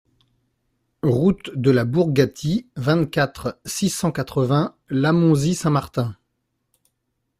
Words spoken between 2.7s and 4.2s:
vingt-quatre, six cent